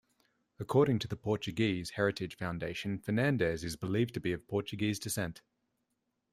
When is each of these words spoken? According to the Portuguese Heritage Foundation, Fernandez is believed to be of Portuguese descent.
According 0.57 0.97
to 0.97 1.07
the 1.07 1.15
Portuguese 1.15 1.91
Heritage 1.91 2.35
Foundation, 2.35 2.97
Fernandez 2.97 3.63
is 3.63 3.75
believed 3.75 4.15
to 4.15 4.19
be 4.19 4.31
of 4.33 4.47
Portuguese 4.47 4.97
descent. 4.97 5.43